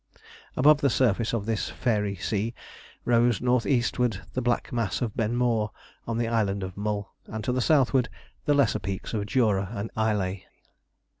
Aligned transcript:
Above 0.57 0.81
the 0.81 0.89
surface 0.89 1.31
of 1.31 1.45
this 1.45 1.69
fairy 1.69 2.15
sea 2.15 2.55
rose 3.05 3.39
north 3.39 3.67
eastward 3.67 4.19
the 4.33 4.41
black 4.41 4.73
mass 4.73 4.99
of 4.99 5.15
Ben 5.15 5.35
More 5.35 5.69
on 6.07 6.17
the 6.17 6.27
Island 6.27 6.63
of 6.63 6.75
Mull, 6.75 7.13
and 7.27 7.43
to 7.43 7.51
the 7.51 7.61
southward, 7.61 8.09
the 8.45 8.55
lesser 8.55 8.79
peaks 8.79 9.13
of 9.13 9.27
Jura 9.27 9.69
and 9.75 9.91
Islay. 9.95 10.47